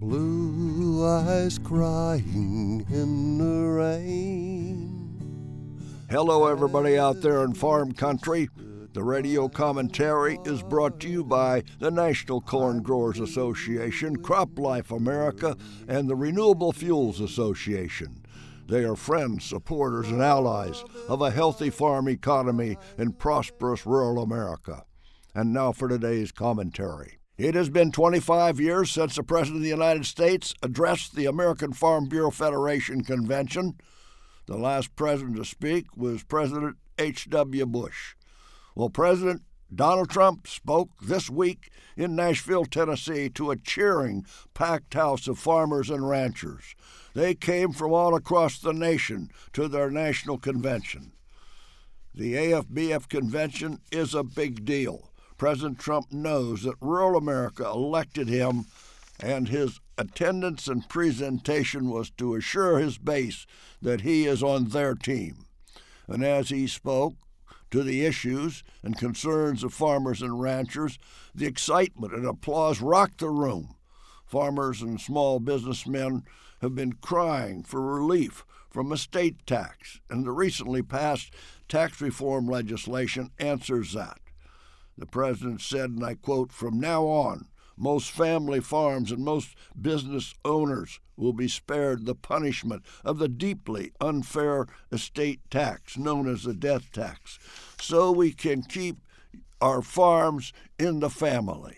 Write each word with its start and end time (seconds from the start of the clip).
Blue 0.00 1.04
eyes 1.04 1.58
crying 1.58 2.86
in 2.88 3.38
the 3.38 3.66
rain. 3.66 4.96
Hello, 6.08 6.46
everybody 6.46 6.96
out 6.96 7.20
there 7.20 7.42
in 7.42 7.52
farm 7.52 7.90
country. 7.90 8.48
The 8.92 9.02
radio 9.02 9.48
commentary 9.48 10.38
is 10.44 10.62
brought 10.62 11.00
to 11.00 11.08
you 11.08 11.24
by 11.24 11.64
the 11.80 11.90
National 11.90 12.40
Corn 12.40 12.80
Growers 12.80 13.18
Association, 13.18 14.14
Crop 14.14 14.56
Life 14.56 14.92
America, 14.92 15.56
and 15.88 16.08
the 16.08 16.14
Renewable 16.14 16.72
Fuels 16.72 17.20
Association. 17.20 18.24
They 18.68 18.84
are 18.84 18.94
friends, 18.94 19.46
supporters, 19.46 20.06
and 20.06 20.22
allies 20.22 20.84
of 21.08 21.22
a 21.22 21.32
healthy 21.32 21.70
farm 21.70 22.08
economy 22.08 22.76
in 22.98 23.14
prosperous 23.14 23.84
rural 23.84 24.22
America. 24.22 24.84
And 25.34 25.52
now 25.52 25.72
for 25.72 25.88
today's 25.88 26.30
commentary. 26.30 27.18
It 27.38 27.54
has 27.54 27.70
been 27.70 27.92
25 27.92 28.58
years 28.58 28.90
since 28.90 29.14
the 29.14 29.22
President 29.22 29.58
of 29.58 29.62
the 29.62 29.68
United 29.68 30.04
States 30.06 30.56
addressed 30.60 31.14
the 31.14 31.26
American 31.26 31.72
Farm 31.72 32.06
Bureau 32.08 32.32
Federation 32.32 33.04
Convention. 33.04 33.78
The 34.46 34.56
last 34.58 34.96
president 34.96 35.36
to 35.36 35.44
speak 35.44 35.96
was 35.96 36.24
President 36.24 36.78
H.W. 36.98 37.64
Bush. 37.66 38.16
Well, 38.74 38.90
President 38.90 39.42
Donald 39.72 40.10
Trump 40.10 40.48
spoke 40.48 40.88
this 41.00 41.30
week 41.30 41.70
in 41.96 42.16
Nashville, 42.16 42.64
Tennessee, 42.64 43.28
to 43.28 43.52
a 43.52 43.56
cheering, 43.56 44.26
packed 44.52 44.94
house 44.94 45.28
of 45.28 45.38
farmers 45.38 45.90
and 45.90 46.08
ranchers. 46.08 46.74
They 47.14 47.36
came 47.36 47.70
from 47.70 47.92
all 47.92 48.16
across 48.16 48.58
the 48.58 48.72
nation 48.72 49.30
to 49.52 49.68
their 49.68 49.92
national 49.92 50.38
convention. 50.38 51.12
The 52.12 52.34
AFBF 52.34 53.08
convention 53.08 53.78
is 53.92 54.12
a 54.12 54.24
big 54.24 54.64
deal. 54.64 55.12
President 55.38 55.78
Trump 55.78 56.12
knows 56.12 56.62
that 56.64 56.74
rural 56.80 57.16
America 57.16 57.64
elected 57.64 58.28
him, 58.28 58.66
and 59.20 59.48
his 59.48 59.80
attendance 59.96 60.68
and 60.68 60.88
presentation 60.88 61.88
was 61.88 62.10
to 62.10 62.34
assure 62.34 62.78
his 62.78 62.98
base 62.98 63.46
that 63.80 64.02
he 64.02 64.26
is 64.26 64.42
on 64.42 64.66
their 64.66 64.94
team. 64.94 65.46
And 66.08 66.24
as 66.24 66.48
he 66.48 66.66
spoke, 66.66 67.14
to 67.70 67.82
the 67.82 68.04
issues 68.04 68.64
and 68.82 68.98
concerns 68.98 69.62
of 69.62 69.74
farmers 69.74 70.22
and 70.22 70.40
ranchers, 70.40 70.98
the 71.34 71.46
excitement 71.46 72.14
and 72.14 72.26
applause 72.26 72.80
rocked 72.80 73.18
the 73.18 73.28
room. 73.28 73.74
Farmers 74.26 74.82
and 74.82 75.00
small 75.00 75.38
businessmen 75.38 76.24
have 76.60 76.74
been 76.74 76.94
crying 76.94 77.62
for 77.62 77.80
relief 77.80 78.44
from 78.70 78.92
estate 78.92 79.46
tax, 79.46 80.00
and 80.10 80.24
the 80.24 80.32
recently 80.32 80.82
passed 80.82 81.32
tax 81.68 82.00
reform 82.00 82.46
legislation 82.46 83.30
answers 83.38 83.92
that. 83.92 84.18
The 84.98 85.06
president 85.06 85.60
said, 85.60 85.90
and 85.90 86.04
I 86.04 86.14
quote, 86.14 86.52
From 86.52 86.80
now 86.80 87.04
on, 87.04 87.46
most 87.76 88.10
family 88.10 88.60
farms 88.60 89.12
and 89.12 89.24
most 89.24 89.54
business 89.80 90.34
owners 90.44 90.98
will 91.16 91.32
be 91.32 91.46
spared 91.46 92.04
the 92.04 92.16
punishment 92.16 92.82
of 93.04 93.18
the 93.18 93.28
deeply 93.28 93.92
unfair 94.00 94.66
estate 94.90 95.40
tax 95.50 95.96
known 95.96 96.28
as 96.28 96.42
the 96.42 96.54
death 96.54 96.90
tax, 96.92 97.38
so 97.80 98.10
we 98.10 98.32
can 98.32 98.62
keep 98.62 98.96
our 99.60 99.82
farms 99.82 100.52
in 100.78 100.98
the 100.98 101.10
family. 101.10 101.77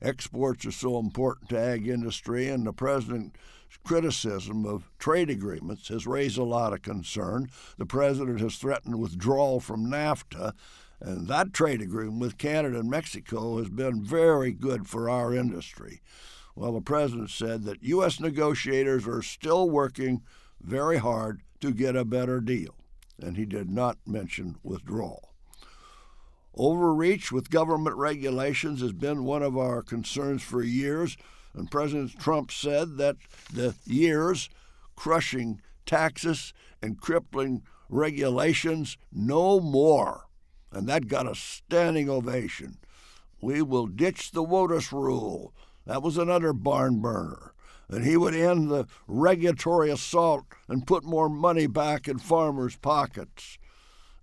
Exports 0.00 0.64
are 0.64 0.72
so 0.72 0.98
important 0.98 1.50
to 1.50 1.58
ag 1.58 1.88
industry, 1.88 2.48
and 2.48 2.66
the 2.66 2.72
president's 2.72 3.36
criticism 3.84 4.64
of 4.64 4.90
trade 4.98 5.28
agreements 5.28 5.88
has 5.88 6.06
raised 6.06 6.38
a 6.38 6.44
lot 6.44 6.72
of 6.72 6.82
concern. 6.82 7.48
The 7.78 7.86
president 7.86 8.40
has 8.40 8.56
threatened 8.56 9.00
withdrawal 9.00 9.60
from 9.60 9.90
NAFTA, 9.90 10.52
and 11.00 11.26
that 11.28 11.52
trade 11.52 11.82
agreement 11.82 12.20
with 12.20 12.38
Canada 12.38 12.78
and 12.78 12.90
Mexico 12.90 13.58
has 13.58 13.68
been 13.68 14.04
very 14.04 14.52
good 14.52 14.88
for 14.88 15.10
our 15.10 15.34
industry. 15.34 16.00
Well, 16.54 16.72
the 16.72 16.80
president 16.80 17.30
said 17.30 17.64
that 17.64 17.82
U.S. 17.82 18.18
negotiators 18.18 19.06
are 19.06 19.22
still 19.22 19.68
working 19.68 20.22
very 20.60 20.98
hard 20.98 21.42
to 21.60 21.72
get 21.72 21.96
a 21.96 22.04
better 22.04 22.40
deal, 22.40 22.74
and 23.20 23.36
he 23.36 23.44
did 23.44 23.70
not 23.70 23.98
mention 24.06 24.56
withdrawal. 24.62 25.27
Overreach 26.54 27.30
with 27.30 27.50
government 27.50 27.96
regulations 27.96 28.80
has 28.80 28.92
been 28.92 29.24
one 29.24 29.42
of 29.42 29.56
our 29.56 29.82
concerns 29.82 30.42
for 30.42 30.62
years, 30.62 31.16
and 31.54 31.70
President 31.70 32.18
Trump 32.18 32.50
said 32.50 32.96
that 32.96 33.16
the 33.52 33.74
years 33.84 34.48
crushing 34.96 35.60
taxes 35.86 36.52
and 36.82 37.00
crippling 37.00 37.62
regulations 37.88 38.98
no 39.12 39.60
more 39.60 40.28
and 40.72 40.88
that 40.88 41.08
got 41.08 41.30
a 41.30 41.34
standing 41.34 42.08
ovation. 42.08 42.78
We 43.40 43.62
will 43.62 43.86
ditch 43.86 44.32
the 44.32 44.42
WOTUS 44.42 44.92
rule. 44.92 45.54
That 45.86 46.02
was 46.02 46.18
another 46.18 46.52
barn 46.52 47.00
burner. 47.00 47.52
And 47.88 48.04
he 48.04 48.16
would 48.16 48.34
end 48.34 48.70
the 48.70 48.86
regulatory 49.06 49.90
assault 49.90 50.44
and 50.68 50.86
put 50.86 51.04
more 51.04 51.30
money 51.30 51.66
back 51.66 52.06
in 52.06 52.18
farmers' 52.18 52.76
pockets. 52.76 53.58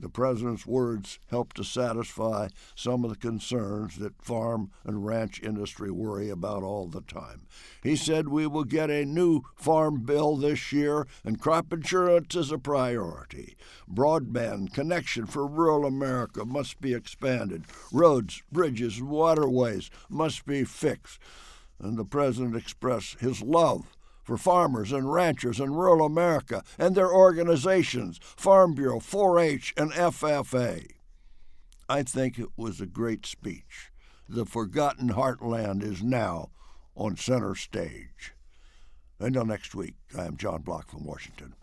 The 0.00 0.08
president's 0.08 0.66
words 0.66 1.18
helped 1.28 1.56
to 1.56 1.64
satisfy 1.64 2.48
some 2.74 3.04
of 3.04 3.10
the 3.10 3.16
concerns 3.16 3.96
that 3.98 4.22
farm 4.22 4.70
and 4.84 5.06
ranch 5.06 5.40
industry 5.42 5.90
worry 5.90 6.30
about 6.30 6.62
all 6.62 6.88
the 6.88 7.00
time. 7.00 7.46
He 7.82 7.96
said 7.96 8.28
we 8.28 8.46
will 8.46 8.64
get 8.64 8.90
a 8.90 9.04
new 9.04 9.42
farm 9.54 10.04
bill 10.04 10.36
this 10.36 10.72
year, 10.72 11.06
and 11.24 11.40
crop 11.40 11.72
insurance 11.72 12.34
is 12.34 12.50
a 12.50 12.58
priority. 12.58 13.56
Broadband 13.88 14.72
connection 14.74 15.26
for 15.26 15.46
rural 15.46 15.86
America 15.86 16.44
must 16.44 16.80
be 16.80 16.92
expanded. 16.92 17.64
Roads, 17.92 18.42
bridges, 18.50 19.00
waterways 19.00 19.90
must 20.08 20.44
be 20.44 20.64
fixed. 20.64 21.18
And 21.78 21.96
the 21.96 22.04
president 22.04 22.56
expressed 22.56 23.20
his 23.20 23.42
love 23.42 23.96
for 24.24 24.36
farmers 24.36 24.90
and 24.90 25.12
ranchers 25.12 25.60
in 25.60 25.74
rural 25.74 26.04
America 26.04 26.64
and 26.78 26.94
their 26.94 27.12
organizations, 27.12 28.18
Farm 28.22 28.74
Bureau, 28.74 28.98
4 28.98 29.38
H, 29.38 29.74
and 29.76 29.92
FFA. 29.92 30.86
I 31.88 32.02
think 32.02 32.38
it 32.38 32.48
was 32.56 32.80
a 32.80 32.86
great 32.86 33.26
speech. 33.26 33.92
The 34.28 34.46
forgotten 34.46 35.10
heartland 35.10 35.82
is 35.82 36.02
now 36.02 36.50
on 36.96 37.16
center 37.16 37.54
stage. 37.54 38.32
Until 39.20 39.44
next 39.44 39.74
week, 39.74 39.94
I 40.16 40.24
am 40.24 40.36
John 40.36 40.62
Block 40.62 40.90
from 40.90 41.04
Washington. 41.04 41.54